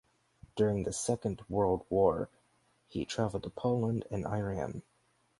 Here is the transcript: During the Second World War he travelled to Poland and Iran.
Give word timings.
During 0.55 0.81
the 0.81 0.93
Second 0.93 1.43
World 1.47 1.85
War 1.87 2.27
he 2.87 3.05
travelled 3.05 3.43
to 3.43 3.51
Poland 3.51 4.07
and 4.09 4.25
Iran. 4.25 4.81